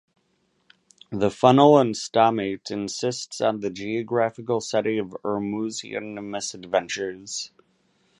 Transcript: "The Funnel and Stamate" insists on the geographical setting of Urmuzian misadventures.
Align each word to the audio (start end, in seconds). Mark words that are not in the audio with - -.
"The 1.11 1.29
Funnel 1.29 1.77
and 1.77 1.93
Stamate" 1.95 2.71
insists 2.71 3.39
on 3.39 3.59
the 3.59 3.69
geographical 3.69 4.59
setting 4.59 4.97
of 4.97 5.15
Urmuzian 5.23 6.19
misadventures. 6.27 7.51